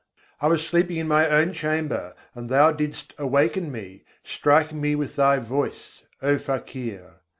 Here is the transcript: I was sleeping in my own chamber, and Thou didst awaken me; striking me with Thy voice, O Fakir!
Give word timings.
I 0.41 0.47
was 0.47 0.65
sleeping 0.65 0.97
in 0.97 1.07
my 1.07 1.29
own 1.29 1.53
chamber, 1.53 2.15
and 2.33 2.49
Thou 2.49 2.71
didst 2.71 3.13
awaken 3.19 3.71
me; 3.71 4.03
striking 4.23 4.81
me 4.81 4.95
with 4.95 5.15
Thy 5.15 5.37
voice, 5.37 6.01
O 6.23 6.39
Fakir! 6.39 7.17